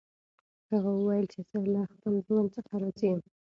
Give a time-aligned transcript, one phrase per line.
[0.71, 3.21] هغه وویل چې زه له خپل ژوند څخه راضي یم.